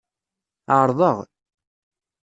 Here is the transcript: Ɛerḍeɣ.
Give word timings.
Ɛerḍeɣ. 0.77 1.17